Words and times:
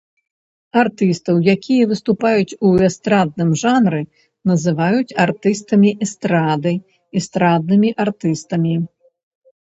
Артыстаў, 0.83 1.35
якія 1.55 1.83
выступаюць 1.91 2.57
у 2.69 2.69
эстрадным 2.87 3.51
жанры, 3.63 3.99
называюць 4.51 5.15
артыстамі 5.25 5.89
эстрады, 6.07 6.73
эстраднымі 7.21 7.89
артыстамі. 8.07 8.73